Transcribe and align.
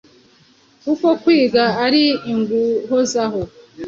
kuko 0.83 1.07
kwiga 1.21 1.63
ari 1.85 2.03
uguhozaho. 2.33 3.41